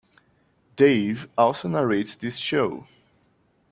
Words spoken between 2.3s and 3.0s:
show.